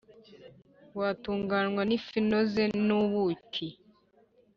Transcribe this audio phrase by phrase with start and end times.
[0.97, 3.67] Watungwaga n ‘ifu inoze n’ ubuki.